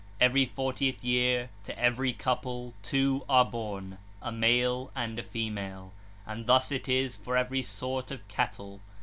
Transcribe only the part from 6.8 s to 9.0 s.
is for every sort of cattle.